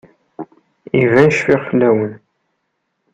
Iban 1.01 1.29
cfiɣ 1.33 1.59
fell-awen. 1.69 2.13